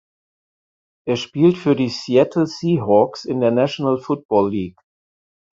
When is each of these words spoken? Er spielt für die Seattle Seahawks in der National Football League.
Er 1.07 1.15
spielt 1.15 1.59
für 1.59 1.75
die 1.75 1.89
Seattle 1.89 2.47
Seahawks 2.47 3.23
in 3.23 3.39
der 3.39 3.51
National 3.51 3.99
Football 3.99 4.49
League. 4.49 4.79